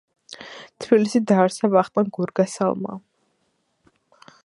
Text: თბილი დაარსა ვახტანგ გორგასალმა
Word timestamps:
თბილი 0.85 1.21
დაარსა 1.33 1.71
ვახტანგ 1.75 2.11
გორგასალმა 2.19 2.99